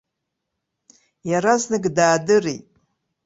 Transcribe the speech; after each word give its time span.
Иаразнак 1.29 1.83
даадырит. 1.95 2.65